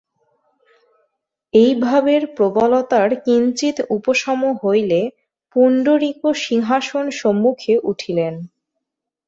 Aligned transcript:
এই 1.53 1.71
ভাবের 1.79 2.21
প্রবলতার 2.35 3.09
কিঞ্চিৎ 3.25 3.77
উপশম 3.89 4.39
হইলে 4.61 5.01
পুণ্ডরীক 5.51 6.19
সিংহাসনসম্মুখে 6.43 7.73
উঠিলেন। 7.83 8.33